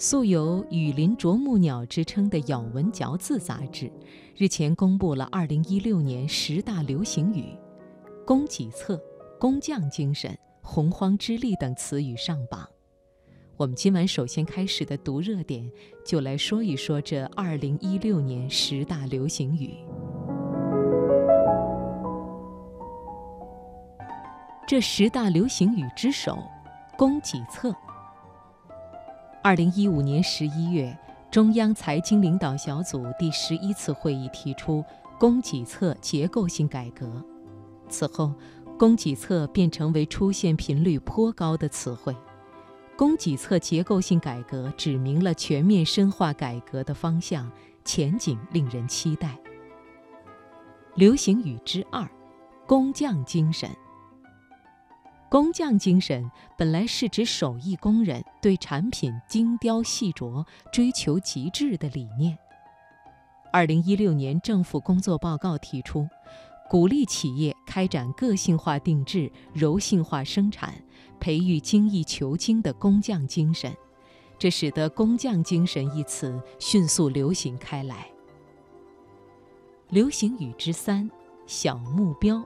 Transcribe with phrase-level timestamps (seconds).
[0.00, 3.90] 素有“雨林啄木鸟”之称的《咬文嚼字》杂志，
[4.36, 7.46] 日前公布了2016年十大流行语
[8.24, 8.96] ，“供给侧
[9.40, 12.64] ”“工匠精神”“洪荒之力”等词语上榜。
[13.56, 15.68] 我们今晚首先开始的读热点，
[16.06, 19.74] 就来说一说这2016年十大流行语。
[24.64, 26.38] 这十大流行语之首
[26.96, 27.74] ，“供给侧”。
[29.48, 30.94] 二零一五年十一月，
[31.30, 34.84] 中央财经领导小组第十一次会议提出
[35.18, 37.24] 供给侧结构性改革。
[37.88, 38.34] 此后，
[38.78, 42.14] 供给侧便成为出现频率颇高的词汇。
[42.94, 47.50] 供给侧结构性改革指明了全面深化改革的方向，
[47.86, 49.34] 前景令人期待。
[50.94, 52.06] 流行语之二，
[52.66, 53.70] 工匠精神。
[55.30, 62.38] 工匠精神本来是指手艺工人对产品精雕细琢、追求极致的理念。
[63.52, 66.08] 二零一六年政府工作报告提出，
[66.70, 70.74] 鼓励企业开展个性化定制、柔性化生产，
[71.20, 73.74] 培育精益求精的工匠精神，
[74.38, 78.08] 这使得“工匠精神”一词迅速流行开来。
[79.90, 81.10] 流行语之三：
[81.46, 82.42] 小目标。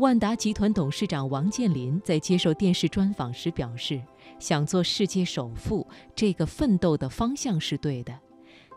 [0.00, 4.00] 万达集团董事长王健林在接受电视专访时表示
[4.40, 8.18] ：“想做世界首富，这个奋斗的方向是对的，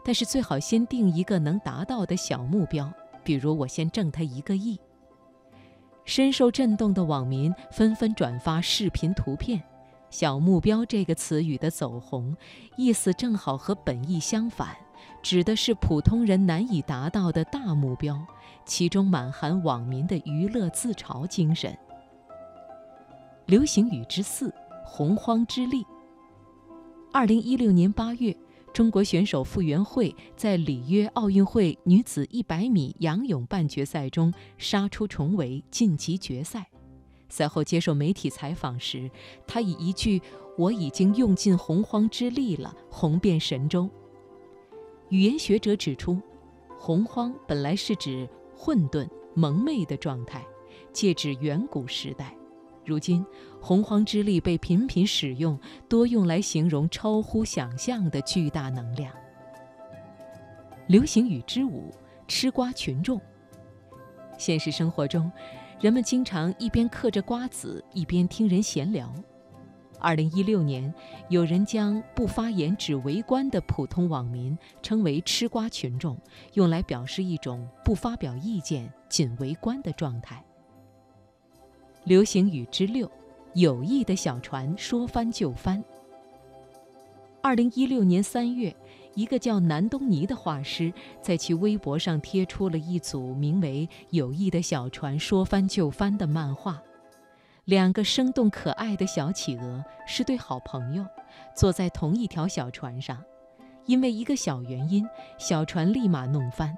[0.03, 2.91] 但是最好先定一个能达到的小目标，
[3.23, 4.77] 比如我先挣他一个亿。”
[6.03, 9.63] 深受震动的网民纷纷转发视频图片
[10.11, 12.35] ，“小目标”这个词语的走红，
[12.75, 14.75] 意思正好和本意相反，
[15.21, 18.19] 指的是普通人难以达到的大目标。
[18.65, 21.77] 其中满含网民的娱乐自嘲精神。
[23.45, 24.53] 流行语之四：
[24.85, 25.85] 洪荒之力。
[27.11, 28.35] 二零一六年八月，
[28.73, 36.67] 中国选手傅园慧在里约奥运会女子一百米仰泳半决赛中杀出重围，晋级决赛。
[37.29, 39.11] 赛后接受媒体采访时，
[39.45, 40.21] 她以一句
[40.57, 43.89] “我已经用尽洪荒之力了”红遍神州。
[45.09, 46.19] 语言学者指出，
[46.79, 48.27] 洪荒本来是指。
[48.63, 50.41] 混沌蒙昧的状态，
[50.93, 52.33] 借指远古时代。
[52.85, 53.25] 如今，
[53.59, 55.59] 洪荒之力被频频使用，
[55.89, 59.13] 多用来形容超乎想象的巨大能量。
[60.87, 61.93] 流行语之五：
[62.25, 63.19] 吃瓜群众。
[64.37, 65.29] 现实生活中，
[65.81, 69.13] 人们经常一边嗑着瓜子，一边听人闲聊。
[69.99, 70.93] 二零一六年，
[71.33, 76.15] 有人将不发言只围观的普通网民称为“吃瓜群众”，
[76.53, 80.45] 用来表示一种不发表意见、仅围观的状态。
[82.03, 83.09] 流行语之六：
[83.55, 85.83] 有意的小船说翻就翻。
[87.41, 88.75] 二零一六年三月，
[89.15, 96.79] 一个叫南东尼的画师在其微博上贴出了一组名为《有意的小船说翻就翻》的漫画。
[97.65, 101.05] 两个生动可爱的小企鹅是对好朋友，
[101.55, 103.23] 坐在同一条小船上，
[103.85, 105.07] 因为一个小原因，
[105.37, 106.77] 小船立马弄翻。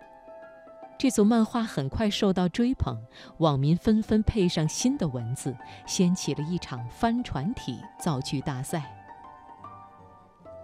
[0.96, 2.96] 这组漫画很快受到追捧，
[3.40, 5.58] 网民纷纷配上新的文字，
[5.88, 8.84] 掀起了一场翻船体造句大赛。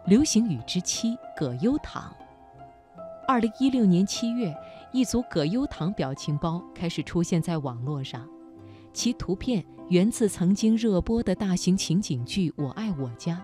[0.06, 2.16] 流行语之七：葛优躺。
[3.28, 4.56] 二零一六年七月，
[4.92, 8.28] 一组葛优躺表情包开始出现在网络上。
[8.94, 13.36] 其图片源自曾经热播的大型情景剧《我爱我家》，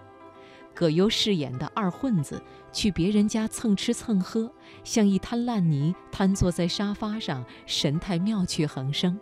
[0.74, 2.42] 葛优饰演的二混子
[2.72, 4.52] 去别人家蹭吃蹭喝，
[4.84, 9.20] 像一滩烂泥瘫坐在沙发上，神态妙趣横生。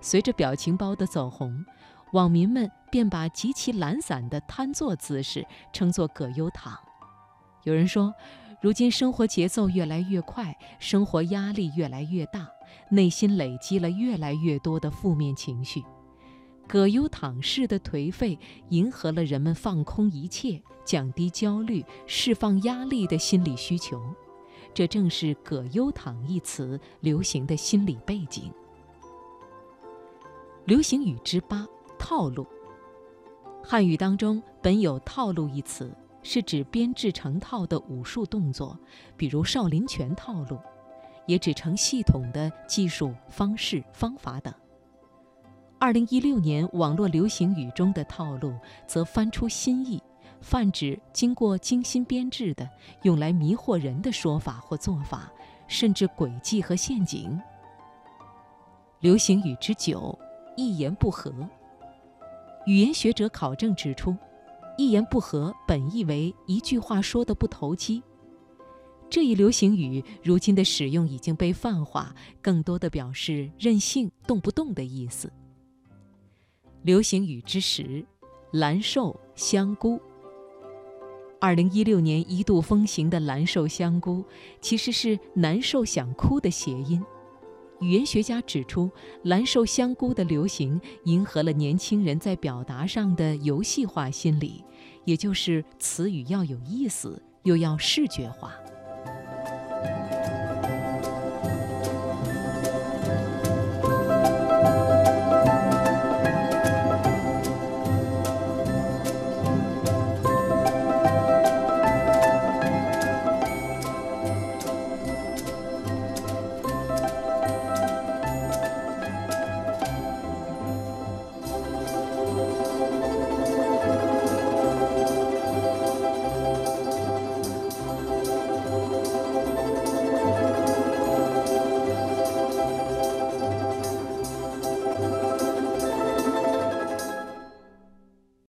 [0.00, 1.64] 随着表情包的走红，
[2.12, 6.78] 网民们便把极其懒散的瘫坐姿势称作“葛优躺”。
[7.64, 8.14] 有人说，
[8.60, 12.48] 如今生活节奏越来越快，生活压力越来越大。
[12.90, 15.84] 内心累积了越来越多的负面情绪，
[16.66, 18.38] 葛优躺式的颓废
[18.70, 24.00] 迎合了人们放空一切、降低焦虑、释放压力的心理需求。
[24.74, 28.52] 这正是“葛优躺”一词流行的心理背景。
[30.64, 31.66] 流行语之八：
[31.98, 32.46] 套路。
[33.64, 35.92] 汉语当中本有“套路”一词，
[36.28, 38.76] 是指编制成套的武术动作，
[39.16, 40.58] 比如少林拳套路。
[41.26, 44.54] 也指成系统的技术方式方法等。
[45.76, 48.54] 二零一六年网络流行语中的套路，
[48.86, 50.00] 则翻出新意，
[50.40, 52.68] 泛指经过精心编制的、
[53.02, 55.28] 用来迷惑人的说法或做法，
[55.66, 57.36] 甚至诡计和陷阱。
[59.00, 60.16] 流行语之九，
[60.56, 61.32] 一言不合。
[62.66, 64.16] 语言学者考证指出，
[64.76, 68.02] 一言不合本意为一句话说的不投机。
[69.08, 75.32] 这一流行语如今的使用已经被泛化，更多的表示任性、动不动的意思。
[76.82, 78.04] 流行语之十，
[78.52, 80.00] 蓝瘦香菇。
[81.40, 84.24] 二零一六年一度风行的“蓝瘦香菇”，
[84.60, 87.02] 其实是“难受想哭”的谐音。
[87.80, 88.90] 语言学家指出
[89.24, 94.64] ，“蓝瘦香菇”的流行迎合了年轻人在表达上的游戏化心理，
[95.04, 98.54] 也就是词语要有意思，又要视觉化。